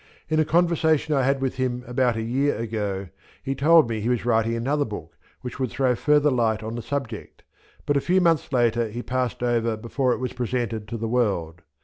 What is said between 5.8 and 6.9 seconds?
further light on the